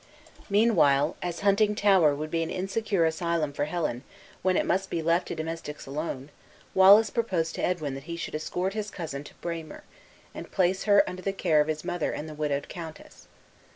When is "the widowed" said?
12.27-12.67